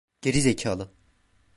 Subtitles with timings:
[0.21, 0.91] Geri zekalı!